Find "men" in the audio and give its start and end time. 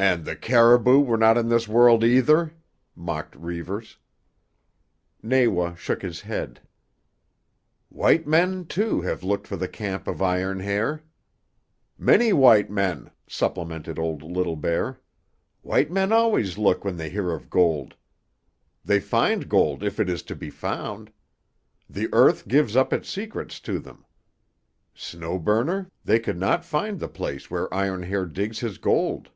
8.26-8.64, 12.70-13.10, 15.90-16.14